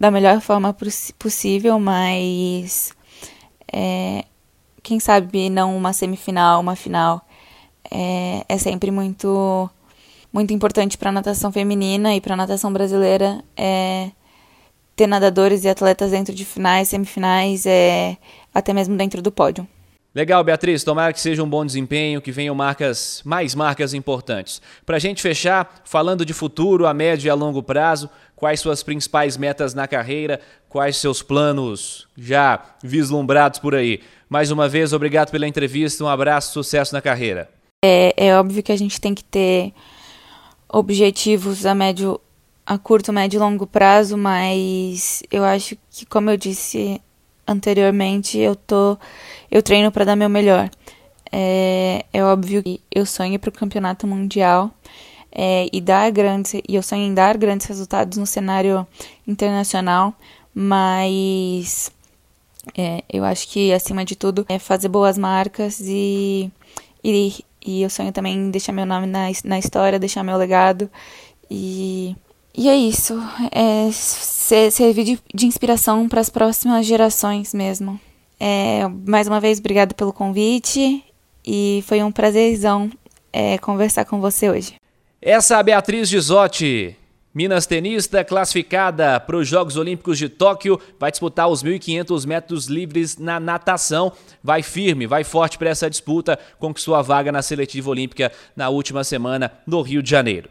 da 0.01 0.11
melhor 0.11 0.41
forma 0.41 0.75
possível, 1.19 1.79
mas 1.79 2.93
é, 3.73 4.25
quem 4.83 4.99
sabe 4.99 5.49
não 5.49 5.77
uma 5.77 5.93
semifinal, 5.93 6.61
uma 6.61 6.75
final. 6.75 7.23
É, 7.91 8.45
é 8.49 8.59
sempre 8.59 8.91
muito 8.91 9.71
muito 10.33 10.53
importante 10.55 10.97
para 10.97 11.11
a 11.11 11.13
natação 11.13 11.53
feminina 11.53 12.15
e 12.15 12.21
para 12.21 12.33
a 12.35 12.37
natação 12.37 12.73
brasileira 12.73 13.45
é 13.57 14.11
ter 14.97 15.07
nadadores 15.07 15.65
e 15.65 15.69
atletas 15.69 16.11
dentro 16.11 16.35
de 16.35 16.45
finais, 16.45 16.89
semifinais, 16.89 17.67
é, 17.67 18.17
até 18.55 18.73
mesmo 18.73 18.97
dentro 18.97 19.21
do 19.21 19.31
pódio. 19.31 19.67
Legal, 20.15 20.45
Beatriz. 20.45 20.85
Tomara 20.85 21.13
que 21.13 21.21
seja 21.21 21.43
um 21.43 21.49
bom 21.49 21.65
desempenho, 21.65 22.21
que 22.21 22.31
venham 22.31 22.55
marcas, 22.55 23.23
mais 23.25 23.55
marcas 23.55 23.95
importantes. 23.95 24.61
Para 24.85 24.97
a 24.97 25.01
gente 25.01 25.23
fechar, 25.23 25.83
falando 25.85 26.25
de 26.25 26.35
futuro, 26.35 26.87
a 26.87 26.93
médio 26.93 27.29
e 27.29 27.31
a 27.31 27.35
longo 27.35 27.63
prazo, 27.63 28.11
quais 28.37 28.61
suas 28.61 28.83
principais 28.83 29.37
metas 29.37 29.73
na 29.73 29.89
carreira, 29.89 30.39
quais 30.69 30.99
seus 30.99 31.23
planos 31.23 32.07
já 32.17 32.61
vislumbrados 32.83 33.59
por 33.59 33.75
aí. 33.75 34.01
Mais 34.29 34.51
uma 34.51 34.69
vez, 34.69 34.93
obrigado 34.93 35.31
pela 35.31 35.47
entrevista, 35.47 36.05
um 36.05 36.09
abraço, 36.09 36.53
sucesso 36.53 36.95
na 36.95 37.01
carreira. 37.01 37.49
É, 37.85 38.13
é 38.17 38.39
óbvio 38.39 38.63
que 38.63 38.73
a 38.73 38.77
gente 38.77 39.01
tem 39.01 39.15
que 39.15 39.25
ter 39.25 39.73
objetivos 40.69 41.65
a 41.65 41.75
médio, 41.75 42.21
a 42.67 42.77
curto, 42.77 43.13
médio 43.13 43.39
e 43.39 43.41
longo 43.41 43.67
prazo, 43.67 44.17
mas 44.17 45.23
eu 45.31 45.43
acho 45.45 45.77
que, 45.91 46.05
como 46.05 46.31
eu 46.31 46.37
disse 46.37 47.01
anteriormente, 47.53 48.39
eu 48.39 48.57
tô 48.57 48.99
eu 49.51 49.63
treino 49.63 49.93
para 49.93 50.05
dar 50.05 50.17
meu 50.17 50.29
melhor. 50.29 50.71
É, 51.31 52.05
é 52.13 52.25
óbvio 52.25 52.63
que 52.63 52.81
eu 52.91 53.07
sonho 53.07 53.39
para 53.39 53.49
o 53.49 53.53
campeonato 53.53 54.07
mundial 54.07 54.71
é, 55.31 55.69
e 55.73 55.81
dar 55.81 56.11
grandes 56.11 56.55
e 56.55 56.75
eu 56.75 56.83
sonho 56.83 57.03
em 57.03 57.15
dar 57.15 57.39
grandes 57.39 57.67
resultados 57.67 58.19
no 58.19 58.27
cenário 58.27 58.87
internacional, 59.27 60.15
mas 60.55 61.91
é, 62.77 63.03
eu 63.09 63.25
acho 63.25 63.49
que 63.49 63.73
acima 63.73 64.05
de 64.05 64.15
tudo 64.15 64.45
é 64.49 64.59
fazer 64.59 64.89
boas 64.89 65.17
marcas 65.17 65.81
e, 65.81 66.51
e, 67.03 67.45
e 67.65 67.83
eu 67.83 67.91
sonho 67.91 68.13
também 68.13 68.37
em 68.37 68.51
deixar 68.51 68.73
meu 68.73 68.87
nome 68.87 69.07
na, 69.07 69.29
na 69.45 69.59
história, 69.59 69.99
deixar 69.99 70.23
meu 70.23 70.37
legado 70.37 70.91
e 71.51 72.15
e 72.55 72.69
é 72.69 72.77
isso, 72.77 73.19
é 73.51 73.91
servir 74.71 75.05
de, 75.05 75.19
de 75.35 75.47
inspiração 75.47 76.09
para 76.09 76.21
as 76.21 76.29
próximas 76.29 76.87
gerações 76.87 77.55
mesmo. 77.55 78.01
É, 78.39 78.87
mais 79.07 79.27
uma 79.27 79.41
vez, 79.41 79.59
obrigada 79.59 79.95
pelo 79.95 80.13
convite 80.13 81.05
e 81.47 81.83
foi 81.87 82.03
um 82.03 82.13
prazerzão 82.13 82.91
é, 83.33 83.57
conversar 83.59 84.05
com 84.05 84.21
você 84.21 84.51
hoje. 84.51 84.75
Essa 85.21 85.55
é 85.55 85.59
a 85.59 85.63
Beatriz 85.63 86.09
Gisotti, 86.09 86.97
Minas 87.35 87.65
tenista 87.65 88.23
classificada 88.23 89.19
para 89.19 89.39
os 89.39 89.49
Jogos 89.49 89.79
Olímpicos 89.79 90.19
de 90.19 90.29
Tóquio, 90.29 90.79
vai 91.01 91.11
disputar 91.11 91.49
os 91.49 91.65
1.500 91.65 92.27
metros 92.27 92.67
livres 92.67 93.17
na 93.17 93.41
natação. 93.41 94.13
Vai 94.45 94.63
firme, 94.63 95.07
vai 95.07 95.25
forte 95.25 95.57
para 95.57 95.71
essa 95.71 95.89
disputa, 95.89 96.39
conquistou 96.59 96.95
a 96.95 97.01
vaga 97.01 97.33
na 97.33 97.41
seletiva 97.41 97.89
olímpica 97.89 98.31
na 98.55 98.69
última 98.69 99.03
semana 99.03 99.51
no 99.67 99.81
Rio 99.81 100.03
de 100.03 100.11
Janeiro. 100.11 100.51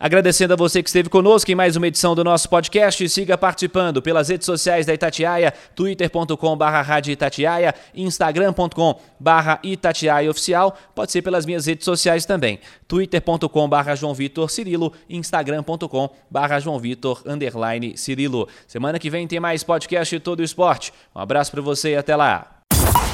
Agradecendo 0.00 0.54
a 0.54 0.56
você 0.56 0.82
que 0.82 0.88
esteve 0.88 1.10
conosco 1.10 1.50
em 1.50 1.54
mais 1.54 1.76
uma 1.76 1.86
edição 1.86 2.14
do 2.14 2.24
nosso 2.24 2.48
podcast. 2.48 3.06
Siga 3.06 3.36
participando 3.36 4.00
pelas 4.00 4.30
redes 4.30 4.46
sociais 4.46 4.86
da 4.86 4.94
Itatiaia, 4.94 5.52
twitter.com.br 5.76 7.08
Itatiaia, 7.10 7.74
instagram.com.br 7.94 9.58
Itatiaia 9.62 10.30
Oficial. 10.30 10.74
Pode 10.94 11.12
ser 11.12 11.20
pelas 11.20 11.44
minhas 11.44 11.66
redes 11.66 11.84
sociais 11.84 12.24
também. 12.24 12.58
twitter.com.br 12.88 13.94
João 13.94 14.14
Vitor 14.14 14.50
Cirilo, 14.50 14.94
instagram.com.br 15.06 16.58
João 16.62 16.78
Vitor 16.78 17.22
Cirilo. 17.96 18.48
Semana 18.66 18.98
que 18.98 19.10
vem 19.10 19.28
tem 19.28 19.38
mais 19.38 19.62
podcast 19.62 20.18
Todo 20.20 20.42
Esporte. 20.42 20.94
Um 21.14 21.20
abraço 21.20 21.50
para 21.50 21.60
você 21.60 21.90
e 21.90 21.96
até 21.96 22.16
lá. 22.16 22.59